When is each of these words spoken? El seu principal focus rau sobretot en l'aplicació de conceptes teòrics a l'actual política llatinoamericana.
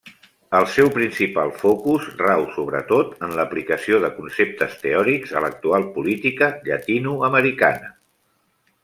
El 0.59 0.63
seu 0.75 0.87
principal 0.93 1.51
focus 1.57 2.07
rau 2.21 2.45
sobretot 2.55 3.13
en 3.27 3.35
l'aplicació 3.41 3.99
de 4.05 4.11
conceptes 4.15 4.73
teòrics 4.87 5.35
a 5.41 5.45
l'actual 5.45 5.87
política 5.99 6.49
llatinoamericana. 6.71 7.93